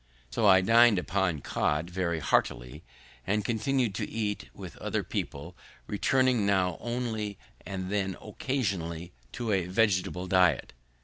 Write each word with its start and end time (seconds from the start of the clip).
So 0.31 0.47
I 0.47 0.61
din'd 0.61 0.97
upon 0.97 1.41
cod 1.41 1.91
very 1.91 2.17
heartily, 2.21 2.83
and 3.27 3.45
continued 3.45 3.93
to 3.93 4.09
eat 4.09 4.49
with 4.51 4.75
other 4.77 5.03
people, 5.03 5.55
returning 5.85 6.49
only 6.49 7.29
now 7.37 7.63
and 7.71 7.91
then 7.91 8.17
occasionally 8.19 9.11
to 9.33 9.51
a 9.51 9.67
vegetable 9.67 10.25
diet. 10.25 10.73